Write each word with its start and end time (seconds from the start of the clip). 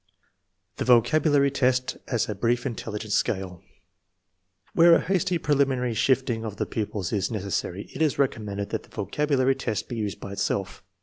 The 0.77 0.83
vocabulary 0.85 1.51
test 1.51 1.95
as 2.07 2.27
a 2.27 2.33
brief 2.33 2.65
intelligence 2.65 3.13
scale. 3.13 3.61
Where 4.73 4.95
a 4.95 4.99
hasty 5.01 5.37
preliminary 5.37 5.93
sifting 5.93 6.43
of 6.43 6.57
the 6.57 6.65
pupils 6.65 7.13
is 7.13 7.29
necessary 7.29 7.83
it 7.93 8.01
is 8.01 8.17
recommended 8.17 8.71
that 8.71 8.81
the 8.81 8.89
vocabulary 8.89 9.53
test 9.53 9.87
be 9.87 9.95
used 9.97 10.19
by 10.19 10.31
itself. 10.31 10.81